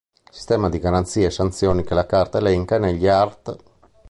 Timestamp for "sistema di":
0.33-0.79